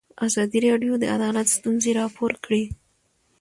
ازادي 0.27 0.59
راډیو 0.67 0.93
د 0.99 1.03
عدالت 1.15 1.47
ستونزې 1.57 1.91
راپور 1.99 2.31
کړي. 2.43 2.63